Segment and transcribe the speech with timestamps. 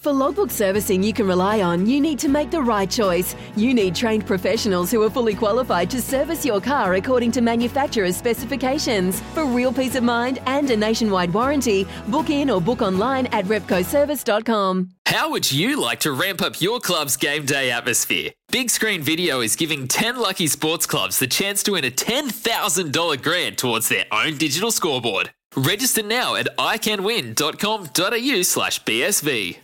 [0.00, 3.36] For logbook servicing you can rely on, you need to make the right choice.
[3.54, 8.16] You need trained professionals who are fully qualified to service your car according to manufacturer's
[8.16, 9.20] specifications.
[9.34, 13.44] For real peace of mind and a nationwide warranty, book in or book online at
[13.44, 14.88] repcoservice.com.
[15.04, 18.30] How would you like to ramp up your club's game day atmosphere?
[18.50, 23.22] Big Screen Video is giving 10 lucky sports clubs the chance to win a $10,000
[23.22, 25.30] grant towards their own digital scoreboard.
[25.54, 29.58] Register now at iCanWin.com.au slash BSV.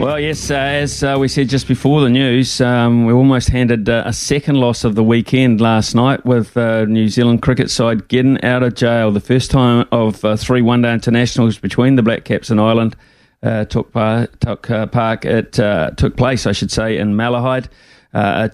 [0.00, 3.86] Well, yes, uh, as uh, we said just before the news, um, we almost handed
[3.86, 8.08] uh, a second loss of the weekend last night with uh, New Zealand cricket side
[8.08, 9.10] getting out of jail.
[9.10, 12.96] The first time of uh, three one day internationals between the Black Caps and Ireland
[13.42, 15.26] uh, took, par- took part.
[15.26, 17.68] It took place, I should say, in Malahide.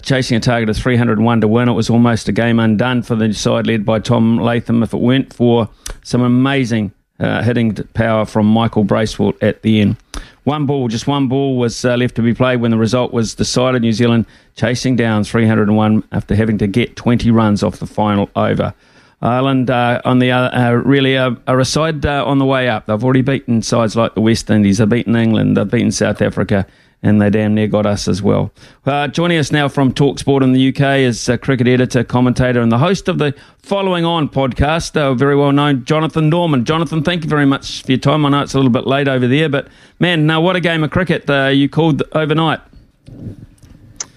[0.01, 3.33] chasing a target of 301 to win, it was almost a game undone for the
[3.33, 5.69] side led by Tom Latham if it weren't for
[6.03, 9.97] some amazing hitting power from Michael Bracewell at the end.
[10.47, 13.35] One ball, just one ball was uh, left to be played when the result was
[13.35, 13.81] decided.
[13.81, 18.73] New Zealand chasing down 301 after having to get 20 runs off the final over.
[19.21, 22.69] Ireland, uh, on the other, uh, really are, are a side uh, on the way
[22.69, 22.85] up.
[22.85, 24.77] They've already beaten sides like the West Indies.
[24.77, 25.57] They've beaten England.
[25.57, 26.65] They've beaten South Africa
[27.03, 28.51] and they damn near got us as well.
[28.85, 32.79] Uh, joining us now from Talksport in the UK is cricket editor, commentator, and the
[32.79, 36.65] host of the Following On podcast, uh, very well known Jonathan Norman.
[36.65, 38.25] Jonathan, thank you very much for your time.
[38.25, 39.67] I know it's a little bit late over there, but
[39.99, 42.59] man, now what a game of cricket uh, you called overnight.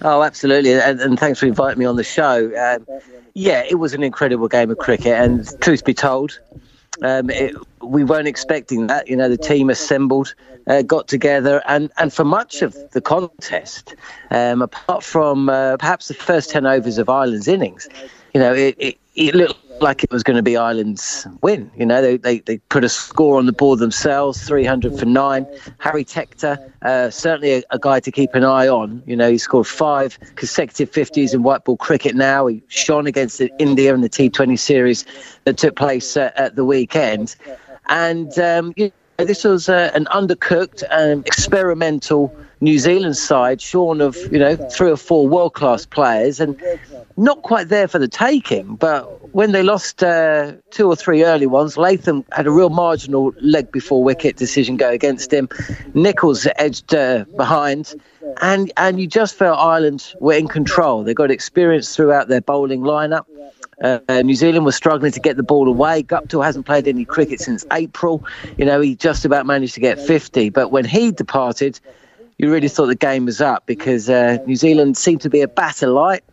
[0.03, 2.51] Oh, absolutely, and, and, thanks for inviting me on the show.
[2.57, 2.99] Um,
[3.35, 6.39] yeah, it was an incredible game of cricket, and truth be told,
[7.01, 9.07] um, it, we weren't expecting that.
[9.07, 10.35] You know, the team assembled,
[10.67, 13.95] uh, got together, and, and for much of the contest,
[14.29, 17.87] um, apart from uh, perhaps the first 10 overs of Ireland's innings,
[18.33, 21.69] you know, it, it, it looked like it was going to be Ireland's win.
[21.75, 25.45] You know, they, they, they put a score on the board themselves, 300 for nine.
[25.79, 29.01] Harry Tector, uh, certainly a, a, guy to keep an eye on.
[29.05, 32.47] You know, he scored five consecutive 50s in white ball cricket now.
[32.47, 35.05] He shone against India in the T20 series
[35.45, 37.35] that took place uh, at the weekend.
[37.89, 44.01] And um, you know, this was uh, an undercooked and experimental New Zealand side, shorn
[44.01, 46.61] of you know three or four world class players, and
[47.17, 48.75] not quite there for the taking.
[48.75, 53.33] But when they lost uh, two or three early ones, Latham had a real marginal
[53.41, 55.49] leg before wicket decision go against him.
[55.95, 57.95] Nichols edged uh, behind,
[58.41, 61.03] and and you just felt Ireland were in control.
[61.03, 63.25] They got experience throughout their bowling lineup.
[63.81, 66.03] Uh, New Zealand was struggling to get the ball away.
[66.03, 68.23] Guptill hasn't played any cricket since April.
[68.57, 70.49] You know, he just about managed to get 50.
[70.51, 71.79] But when he departed,
[72.41, 75.47] you really thought the game was up because uh, New Zealand seemed to be a
[75.47, 76.23] batter light.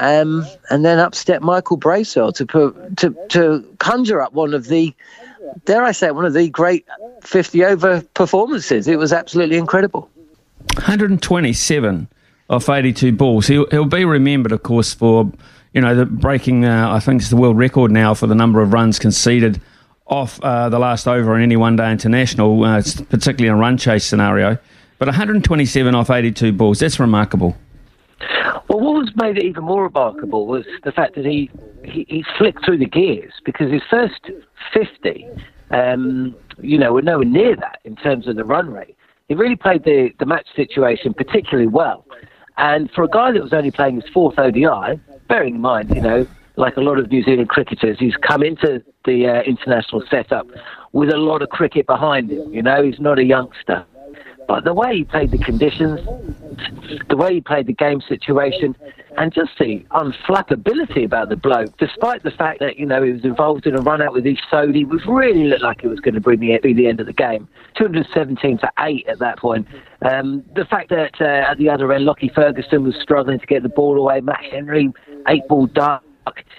[0.00, 4.66] Um, and then up stepped Michael Bracewell to put, to to conjure up one of
[4.66, 4.92] the,
[5.66, 6.84] dare I say, one of the great
[7.22, 8.88] 50 over performances.
[8.88, 10.10] It was absolutely incredible.
[10.74, 12.08] 127
[12.50, 13.46] off 82 balls.
[13.46, 15.30] He'll, he'll be remembered, of course, for
[15.72, 16.64] you know the breaking.
[16.64, 19.60] Uh, I think it's the world record now for the number of runs conceded
[20.06, 23.78] off uh, the last over in any one day international, uh, particularly in a run
[23.78, 24.58] chase scenario.
[25.04, 27.54] But 127 off 82 balls, that's remarkable.
[28.70, 31.50] Well, what was made it even more remarkable was the fact that he,
[31.84, 34.30] he, he flicked through the gears because his first
[34.72, 35.26] 50,
[35.72, 38.96] um, you know, were nowhere near that in terms of the run rate.
[39.28, 42.06] He really played the, the match situation particularly well.
[42.56, 44.98] And for a guy that was only playing his fourth ODI,
[45.28, 46.26] bearing in mind, you know,
[46.56, 50.46] like a lot of New Zealand cricketers, he's come into the uh, international setup
[50.92, 52.54] with a lot of cricket behind him.
[52.54, 53.84] You know, he's not a youngster.
[54.46, 56.00] But the way he played the conditions,
[57.08, 58.76] the way he played the game situation,
[59.16, 63.24] and just the unflappability about the bloke, despite the fact that, you know, he was
[63.24, 66.14] involved in a run out with Ish Sodhi, which really looked like it was going
[66.14, 67.48] to bring the, be the end of the game.
[67.76, 69.66] 217 for 8 at that point.
[70.02, 73.62] Um, the fact that uh, at the other end, Lockie Ferguson was struggling to get
[73.62, 74.92] the ball away, Matt Henry,
[75.28, 76.02] 8 ball duck.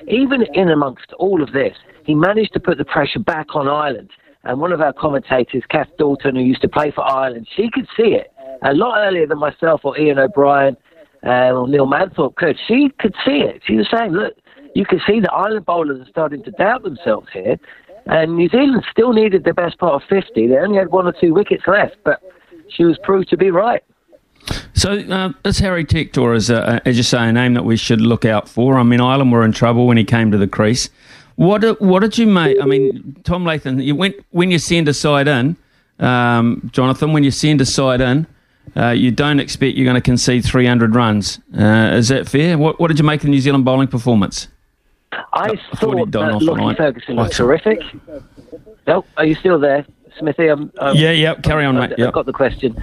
[0.08, 4.12] Even in amongst all of this, he managed to put the pressure back on Ireland.
[4.46, 7.88] And one of our commentators, Kath Dalton, who used to play for Ireland, she could
[7.98, 8.32] see it
[8.64, 10.78] a lot earlier than myself or Ian O'Brien
[11.26, 12.58] uh, or Neil Manthorp could.
[12.68, 13.62] She could see it.
[13.66, 14.36] She was saying, look,
[14.76, 17.58] you can see the Ireland bowlers are starting to doubt themselves here.
[18.06, 20.48] And New Zealand still needed the best part of 50.
[20.48, 21.96] They only had one or two wickets left.
[22.04, 22.22] But
[22.70, 23.84] she was proved to be right.
[24.74, 28.26] So uh, Harry Tector is, uh, as you say, a name that we should look
[28.26, 28.78] out for.
[28.78, 30.90] I mean, Ireland were in trouble when he came to the crease.
[31.36, 32.62] What did, what did you make?
[32.62, 35.58] I mean, Tom Latham, you went when you send a side in,
[36.00, 37.14] um, Jonathan.
[37.14, 38.28] When you send a side in,
[38.76, 41.40] uh, you don't expect you're going to concede 300 runs.
[41.58, 42.58] Uh, is that fair?
[42.58, 44.48] What, what did you make of the New Zealand bowling performance?
[45.12, 47.80] I, I thought, that Lockie Ferguson was terrific.
[48.88, 49.86] No, are you still there,
[50.18, 50.50] Smithy?
[50.50, 51.36] Um, um, yeah, yeah.
[51.36, 52.00] Carry on, I've, mate.
[52.00, 52.08] Yep.
[52.08, 52.76] I've got the question.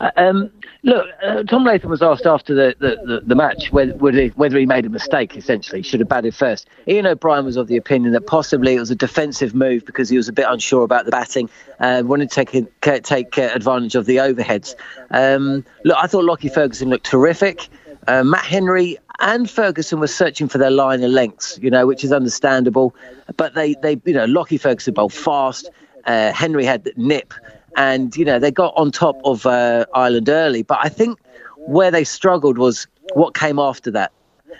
[0.00, 0.50] Uh, um,
[0.82, 4.66] look, uh, Tom Latham was asked after the, the, the, the match whether, whether he,
[4.66, 6.68] made a mistake, essentially, should have batted first.
[6.86, 10.16] Ian O'Brien was of the opinion that possibly it was a defensive move because he
[10.16, 11.48] was a bit unsure about the batting,
[11.80, 14.74] uh, wanted to take, take uh, advantage of the overheads.
[15.10, 17.68] Um, look, I thought Lockie Ferguson looked terrific.
[18.06, 22.04] Uh, Matt Henry and Ferguson were searching for their line of lengths, you know, which
[22.04, 22.94] is understandable.
[23.36, 25.70] But they, they you know, Lockie Ferguson bowled fast.
[26.04, 27.34] Uh, Henry had nip
[27.76, 30.62] and you know they got on top of uh, Ireland early.
[30.62, 31.18] But I think
[31.56, 34.12] where they struggled was what came after that.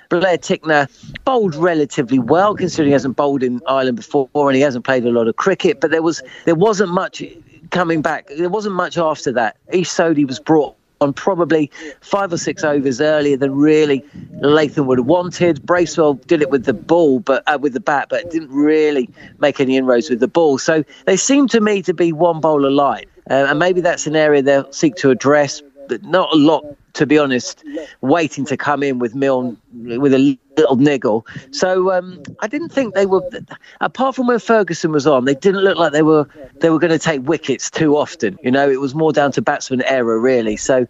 [0.08, 0.88] Blair Tickner
[1.24, 5.10] bowled relatively well, considering he hasn't bowled in Ireland before and he hasn't played a
[5.10, 5.80] lot of cricket.
[5.80, 7.22] But there was there wasn't much
[7.70, 8.28] coming back.
[8.28, 9.56] There wasn't much after that.
[9.72, 11.70] Ish Sodhi was brought on probably
[12.00, 14.04] five or six overs earlier than really
[14.40, 15.64] Latham would have wanted.
[15.64, 19.08] Bracewell did it with the ball, but uh, with the bat, but didn't really
[19.38, 20.58] make any inroads with the ball.
[20.58, 24.16] So they seem to me to be one bowler light, uh, and maybe that's an
[24.16, 25.62] area they'll seek to address.
[26.02, 27.64] Not a lot, to be honest,
[28.00, 31.26] waiting to come in with Milne with a little niggle.
[31.50, 33.22] So um, I didn't think they were,
[33.80, 36.28] apart from when Ferguson was on, they didn't look like they were
[36.60, 38.38] they were going to take wickets too often.
[38.42, 40.56] You know, it was more down to batsman error really.
[40.56, 40.86] So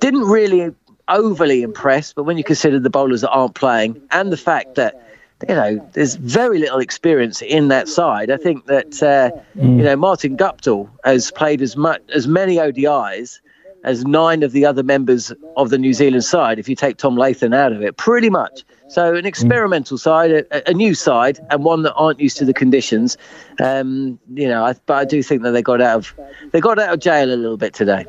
[0.00, 0.72] didn't really
[1.08, 2.14] overly impressed.
[2.14, 5.04] But when you consider the bowlers that aren't playing and the fact that
[5.48, 8.30] you know, there's very little experience in that side.
[8.30, 9.76] I think that uh, mm.
[9.78, 13.38] you know Martin Guptill has played as much as many ODIs
[13.84, 17.16] as nine of the other members of the New Zealand side, if you take Tom
[17.16, 18.64] Latham out of it, pretty much.
[18.88, 22.54] So an experimental side, a, a new side, and one that aren't used to the
[22.54, 23.18] conditions.
[23.62, 26.14] Um, you know, I, but I do think that they got out of
[26.52, 28.06] they got out of jail a little bit today.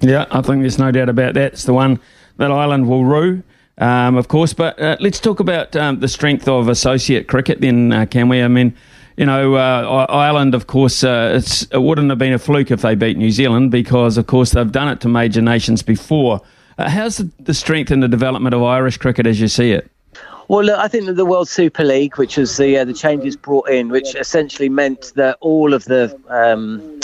[0.00, 1.52] Yeah, I think there's no doubt about that.
[1.52, 2.00] It's the one
[2.36, 3.42] that Ireland will rue.
[3.78, 7.60] Um, of course, but uh, let's talk about um, the strength of associate cricket.
[7.60, 8.42] Then, uh, can we?
[8.42, 8.76] I mean,
[9.18, 11.42] you know, uh, Ireland, of course, uh,
[11.72, 14.70] it wouldn't have been a fluke if they beat New Zealand because, of course, they've
[14.70, 16.40] done it to major nations before.
[16.78, 19.90] Uh, how's the, the, strength and the development of Irish cricket as you see it?
[20.46, 23.36] Well, look, I think that the World Super League, which was the uh, the changes
[23.36, 27.00] brought in, which essentially meant that all of the, um,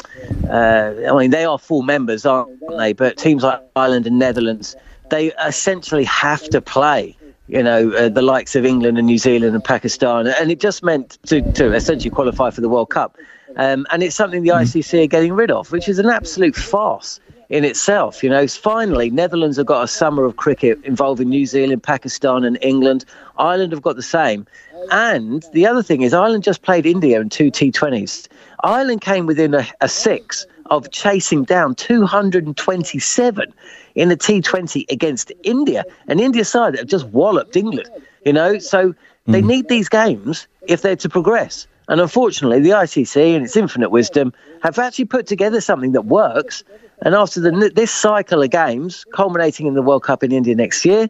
[0.49, 2.93] uh, I mean, they are full members, aren't they?
[2.93, 4.76] But teams like Ireland and Netherlands,
[5.10, 7.17] they essentially have to play
[7.49, 10.26] you know, uh, the likes of England and New Zealand and Pakistan.
[10.26, 13.17] And it just meant to, to essentially qualify for the World Cup.
[13.56, 14.58] Um, and it's something the hmm.
[14.58, 17.20] ICC are getting rid of, which is an absolute farce
[17.50, 18.23] in itself.
[18.23, 22.58] You know, finally, Netherlands have got a summer of cricket involving New Zealand, Pakistan, and
[22.62, 23.05] England.
[23.38, 24.46] Ireland have got the same.
[24.91, 28.29] And the other thing is, Ireland just played India in two T20s.
[28.62, 33.55] Ireland came within a, a six of chasing down 227
[33.94, 37.88] in the T20 against India, an India side that have just walloped England.
[38.25, 38.94] You know, so
[39.26, 39.46] they mm.
[39.46, 41.66] need these games if they're to progress.
[41.88, 44.32] And unfortunately, the ICC, and its infinite wisdom,
[44.62, 46.64] have actually put together something that works.
[47.02, 50.84] And after the, this cycle of games, culminating in the World Cup in India next
[50.84, 51.08] year,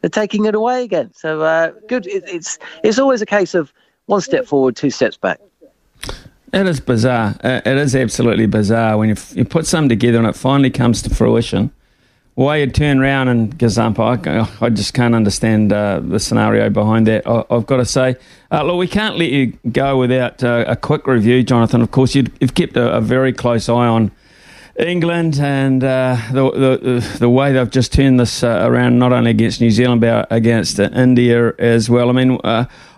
[0.00, 1.12] they're taking it away again.
[1.14, 2.06] So uh, good.
[2.06, 3.72] It, it's it's always a case of
[4.06, 5.40] one step forward, two steps back.
[6.52, 7.34] It is bizarre.
[7.42, 11.10] It is absolutely bizarre when you, you put something together and it finally comes to
[11.10, 11.72] fruition
[12.34, 17.06] why you turn around and Gazumpa, I, I just can't understand uh, the scenario behind
[17.06, 17.26] that.
[17.26, 18.16] I, have got to say,
[18.50, 21.82] uh, look, we can't let you go without uh, a quick review, Jonathan.
[21.82, 24.12] Of course, you have kept a, a, very close eye on
[24.78, 29.30] England and uh, the, the, the way they've just turned this uh, around, not only
[29.30, 32.08] against New Zealand but against uh, India as well.
[32.08, 32.40] I mean,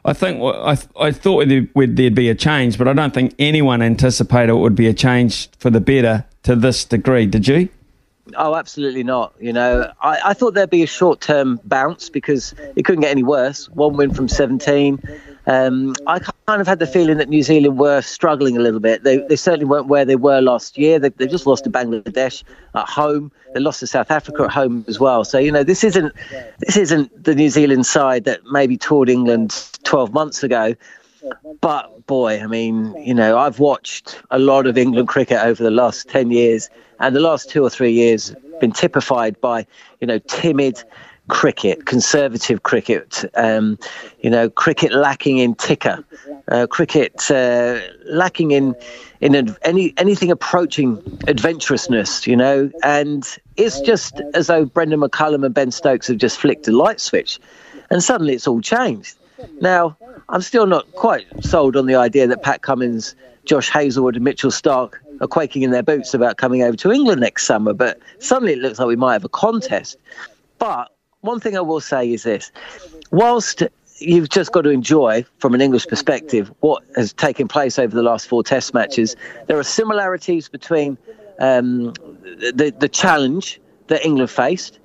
[0.05, 4.51] I think I, I thought there'd be a change, but I don't think anyone anticipated
[4.51, 7.27] it would be a change for the better to this degree.
[7.27, 7.69] Did you?
[8.37, 9.35] Oh, absolutely not.
[9.41, 13.11] You know, I, I thought there'd be a short term bounce because it couldn't get
[13.11, 13.69] any worse.
[13.71, 14.99] One win from 17.
[15.47, 19.05] Um, I kind of had the feeling that New Zealand were struggling a little bit.
[19.05, 20.99] They, they certainly weren't where they were last year.
[20.99, 22.43] They, they just lost to Bangladesh
[22.75, 23.31] at home.
[23.53, 25.25] They lost to South Africa at home as well.
[25.25, 26.13] So you know this isn't
[26.61, 30.75] this isn't the New Zealand side that maybe toured England 12 months ago.
[31.61, 35.71] But boy, I mean, you know, I've watched a lot of England cricket over the
[35.71, 36.69] last 10 years
[37.01, 39.67] and the last two or three years been typified by,
[40.01, 40.83] you know, timid,
[41.29, 43.79] cricket, conservative cricket, um,
[44.21, 46.05] you know, cricket lacking in ticker,
[46.49, 48.75] uh, cricket uh, lacking in
[49.21, 55.55] in any anything approaching adventurousness, you know, and it's just as though Brendon McCullum and
[55.55, 57.39] Ben Stokes have just flicked a light switch,
[57.91, 59.17] and suddenly it's all changed.
[59.61, 59.97] Now,
[60.29, 63.15] I'm still not quite sold on the idea that Pat Cummins,
[63.45, 67.21] Josh Hazlewood, and Mitchell Starc are quaking in their boots about coming over to England
[67.21, 69.97] next summer, but suddenly it looks like we might have a contest.
[70.59, 70.94] But
[71.25, 72.53] one thing I will say is this
[73.11, 73.63] whilst
[73.99, 78.03] you've just got to enjoy, from an English perspective, what has taken place over the
[78.03, 79.17] last four Test matches.
[79.47, 80.99] There are similarities between
[81.39, 81.93] um,
[82.55, 84.79] the the challenge that England faced,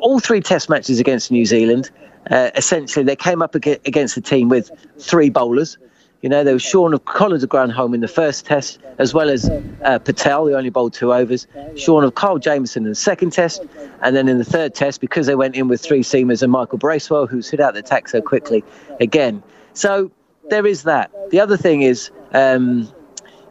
[0.00, 1.90] all three Test matches against New Zealand.
[2.30, 5.78] Uh, essentially, they came up against a team with three bowlers.
[6.22, 9.30] You know, there was shorn of Colin de Grandhomme in the first test, as well
[9.30, 9.48] as
[9.82, 11.46] uh, Patel, who only bowled two overs.
[11.76, 13.62] shorn of Kyle Jamieson in the second test,
[14.02, 16.76] and then in the third test, because they went in with three seamers and Michael
[16.76, 18.62] Bracewell, who's hit out the attack so quickly
[19.00, 19.42] again.
[19.72, 20.10] So
[20.50, 21.10] there is that.
[21.30, 22.92] The other thing is, um,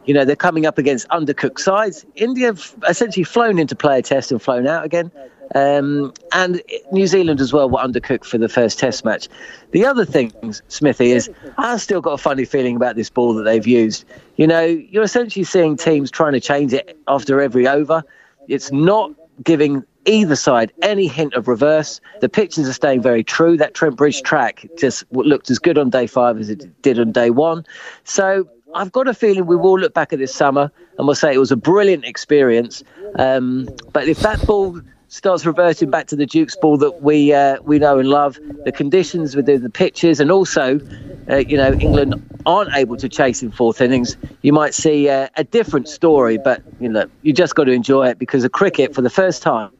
[0.04, 2.06] you know, they're coming up against undercooked sides.
[2.14, 5.10] India have essentially flown into player test and flown out again.
[5.54, 9.28] Um, and New Zealand as well were undercooked for the first Test match.
[9.72, 10.32] The other thing,
[10.68, 14.04] Smithy, is I've still got a funny feeling about this ball that they've used.
[14.36, 18.02] You know, you're essentially seeing teams trying to change it after every over.
[18.48, 22.00] It's not giving either side any hint of reverse.
[22.20, 23.56] The pitches are staying very true.
[23.56, 27.12] That Trent Bridge track just looked as good on day five as it did on
[27.12, 27.66] day one.
[28.04, 31.34] So I've got a feeling we will look back at this summer and we'll say
[31.34, 32.82] it was a brilliant experience.
[33.18, 34.80] Um, but if that ball
[35.10, 38.38] starts reverting back to the Duke's ball that we uh, we know and love.
[38.64, 40.80] The conditions within the pitches, and also,
[41.28, 42.14] uh, you know, England
[42.46, 44.16] aren't able to chase in fourth innings.
[44.42, 48.08] You might see uh, a different story, but you know, you just got to enjoy
[48.08, 49.70] it because the cricket, for the first time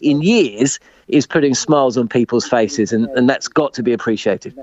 [0.00, 4.56] in years, is putting smiles on people's faces, and, and that's got to be appreciated.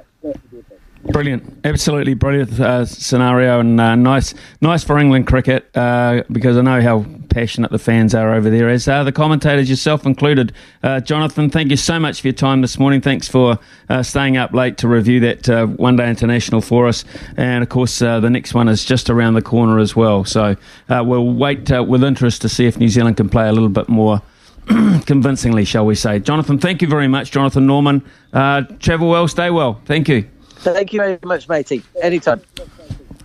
[1.12, 6.62] Brilliant, absolutely brilliant uh, scenario, and uh, nice, nice for England cricket uh, because I
[6.62, 7.06] know how
[7.36, 10.54] passionate the fans are over there, as are the commentators, yourself included.
[10.82, 13.02] Uh, Jonathan, thank you so much for your time this morning.
[13.02, 17.04] Thanks for uh, staying up late to review that uh, One Day International for us,
[17.36, 20.24] and of course the next one is just around the corner as well.
[20.24, 20.56] So
[20.88, 24.22] we'll wait with interest to see if New Zealand can play a little bit more.
[25.06, 26.18] convincingly, shall we say.
[26.20, 27.30] Jonathan, thank you very much.
[27.30, 28.02] Jonathan Norman,
[28.32, 29.80] travel well, stay well.
[29.86, 30.26] Thank you.
[30.60, 31.84] Thank you very much, matey.
[32.02, 32.42] Anytime.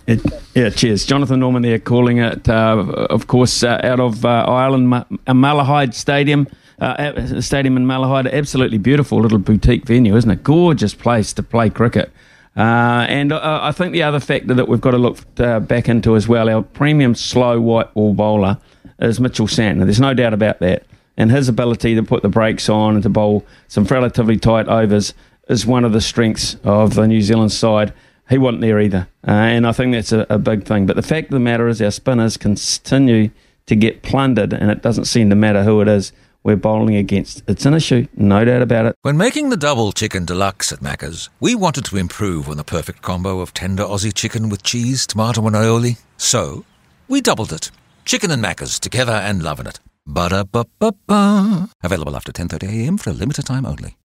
[0.07, 0.21] It,
[0.55, 1.05] yeah, cheers.
[1.05, 5.93] Jonathan Norman there calling it, uh, of course, uh, out of uh, Ireland, Ma- Malahide
[5.93, 6.47] Stadium.
[6.79, 10.43] Uh, stadium in Malahide, absolutely beautiful little boutique venue, isn't it?
[10.43, 12.11] Gorgeous place to play cricket.
[12.57, 16.15] Uh, and uh, I think the other factor that we've got to look back into
[16.15, 18.57] as well, our premium slow white ball bowler
[18.99, 19.83] is Mitchell Santner.
[19.83, 20.85] There's no doubt about that.
[21.17, 25.13] And his ability to put the brakes on and to bowl some relatively tight overs
[25.49, 27.93] is one of the strengths of the New Zealand side.
[28.31, 30.87] He wasn't there either, uh, and I think that's a, a big thing.
[30.87, 33.29] But the fact of the matter is, our spinners continue
[33.67, 37.43] to get plundered, and it doesn't seem to matter who it is we're bowling against.
[37.47, 38.95] It's an issue, no doubt about it.
[39.01, 43.01] When making the double chicken deluxe at Macca's, we wanted to improve on the perfect
[43.01, 45.99] combo of tender Aussie chicken with cheese, tomato, and aioli.
[46.17, 46.65] So,
[47.07, 47.69] we doubled it.
[48.05, 49.79] Chicken and Macca's together and loving it.
[50.07, 51.69] Ba-da-ba-ba-ba.
[51.83, 53.97] Available after 10.30am for a limited time only.